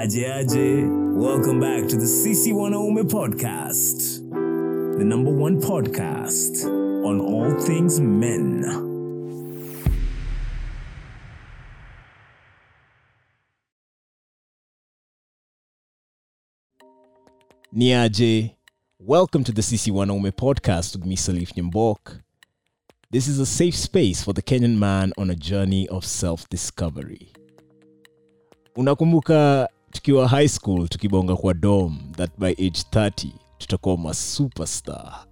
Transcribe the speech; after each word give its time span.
Aje 0.00 0.32
Aje. 0.32 0.88
Welcome 1.14 1.60
back 1.60 1.86
to 1.88 1.96
the 1.96 2.06
Sisi 2.06 2.54
Wanaume 2.54 3.02
podcast, 3.02 4.22
the 4.96 5.04
number 5.04 5.30
one 5.30 5.60
podcast 5.60 6.64
on 7.04 7.20
all 7.20 7.52
things 7.60 8.00
men. 8.00 8.64
Niaje, 17.76 18.54
welcome 18.98 19.44
to 19.44 19.52
the 19.52 19.60
Sisi 19.60 19.92
Wanaume 19.92 20.32
podcast 20.32 20.96
with 20.96 21.04
me, 21.04 21.16
Salif 21.16 21.52
Nyambok. 21.52 22.22
This 23.10 23.28
is 23.28 23.38
a 23.38 23.44
safe 23.44 23.76
space 23.76 24.24
for 24.24 24.32
the 24.32 24.40
Kenyan 24.40 24.78
man 24.78 25.12
on 25.18 25.28
a 25.28 25.36
journey 25.36 25.86
of 25.88 26.06
self-discovery. 26.06 27.34
Unakumbuka 28.76 29.68
tukiwa 29.92 30.28
high 30.28 30.48
school 30.48 30.88
tukibonga 30.88 31.36
kwa 31.36 31.54
dom 31.54 32.12
that 32.16 32.30
by 32.38 32.46
age 32.50 32.80
30 32.92 33.28
tutakuwa 33.58 33.96
masuperstar 33.98 35.26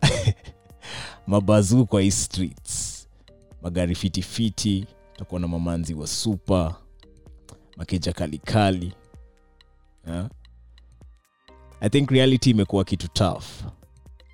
mabazuu 1.26 1.86
kwa 1.86 2.10
streets. 2.10 3.08
Magari 3.62 3.94
fitifiti 3.94 4.86
tutakuwa 5.12 5.40
na 5.40 5.48
mamanzi 5.48 5.94
wa 5.94 6.06
supa 6.06 6.74
makeja 7.76 8.12
kalikali 8.12 8.92
yeah? 10.06 10.28
i 11.80 11.88
think 11.90 12.10
reality 12.10 12.50
imekuwa 12.50 12.84
kitu 12.84 13.08
tough. 13.08 13.44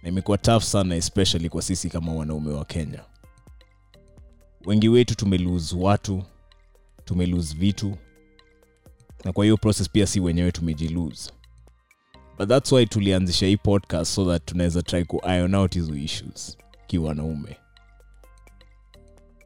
Na 0.02 0.08
imekuwa 0.08 0.38
tough 0.38 0.62
sana 0.62 0.96
especially 0.96 1.48
kwa 1.48 1.62
sisi 1.62 1.90
kama 1.90 2.14
wanaume 2.14 2.52
wa 2.52 2.64
kenya. 2.64 3.04
Wengi 4.66 4.88
wetu 4.88 5.14
tumelose 5.14 5.76
watu 5.76 6.22
tumelose 7.04 7.54
vitu 7.54 7.96
na 9.24 9.32
kwa 9.32 9.44
hiyo 9.44 9.56
process 9.56 9.90
pia 9.90 10.06
si 10.06 10.20
wenyewe 10.20 10.52
tumejilose 10.52 11.32
but 12.38 12.48
thats 12.48 12.72
why 12.72 12.86
tulianzisha 12.86 13.46
hii 13.46 13.56
podcast 13.56 14.14
so 14.14 14.32
that 14.32 14.44
tunaweza 14.44 14.82
try 14.82 15.04
ku 15.04 15.20
iron 15.26 15.54
out 15.54 15.74
hizo 15.74 15.96
issues 15.96 16.58
kiwanaume 16.86 17.56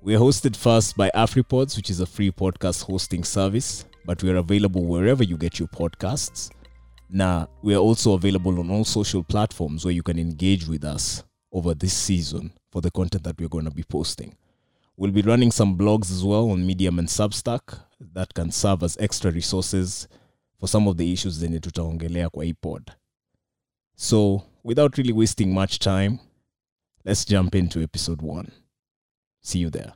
we 0.03 0.15
are 0.15 0.25
hosted 0.25 0.57
first 0.57 0.97
by 0.97 1.09
afripods 1.15 1.77
which 1.77 1.91
is 1.91 2.01
a 2.01 2.07
free 2.07 2.31
podcast 2.31 2.87
hosting 2.87 3.25
service 3.25 3.85
but 4.09 4.23
we 4.23 4.31
are 4.31 4.39
available 4.39 4.81
wherever 4.81 5.23
you 5.23 5.37
get 5.37 5.61
your 5.61 5.69
podcasts. 5.69 6.51
Now 7.11 7.49
we 7.63 7.75
are 7.75 7.83
also 7.83 8.15
available 8.15 8.59
on 8.59 8.71
all 8.71 8.85
social 8.85 9.23
platforms 9.23 9.85
where 9.85 9.95
you 9.95 10.03
can 10.03 10.19
engage 10.19 10.67
with 10.67 10.83
us 10.83 11.25
over 11.53 11.75
this 11.75 11.93
season 11.93 12.53
for 12.73 12.81
the 12.81 12.91
content 12.91 13.25
that 13.25 13.39
we're 13.39 13.51
going 13.51 13.67
to 13.67 13.71
be 13.71 13.83
posting. 13.83 14.35
We'll 14.97 15.13
be 15.13 15.21
running 15.21 15.51
some 15.53 15.77
blogs 15.77 16.11
as 16.11 16.25
well 16.25 16.51
on 16.51 16.67
Medium 16.67 16.99
and 16.99 17.09
Substack 17.09 17.81
that 18.19 18.35
can 18.35 18.51
serve 18.51 18.83
as 18.83 18.97
extra 18.99 19.31
resources 19.31 20.09
for 20.59 20.69
some 20.69 20.89
of 20.89 20.97
the 20.97 21.13
issues 21.13 21.39
zenye 21.39 21.61
tutaongelea 21.61 22.31
kwa 22.31 22.45
hii 22.45 22.55
pod. 22.55 22.93
So, 23.97 24.43
without 24.65 24.97
really 24.97 25.13
wasting 25.13 25.53
much 25.53 25.79
time, 25.79 26.19
let's 27.05 27.29
jump 27.29 27.55
into 27.55 27.81
episode 27.81 28.27
1. 28.27 28.47
See 29.41 29.61
you 29.61 29.71
there. 29.71 29.93